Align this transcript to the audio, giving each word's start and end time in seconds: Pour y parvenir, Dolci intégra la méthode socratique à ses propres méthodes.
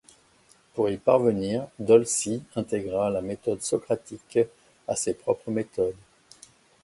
Pour 0.73 0.89
y 0.89 0.97
parvenir, 0.97 1.67
Dolci 1.77 2.41
intégra 2.55 3.11
la 3.11 3.21
méthode 3.21 3.61
socratique 3.61 4.39
à 4.87 4.95
ses 4.95 5.13
propres 5.13 5.51
méthodes. 5.51 5.93